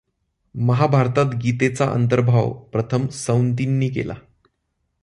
महाभारतात 0.55 1.35
गीतेचा 1.35 1.91
अंतर्भाव 1.91 2.53
प्रथम 2.53 3.07
सौतींनी 3.07 3.89
केला. 3.89 4.13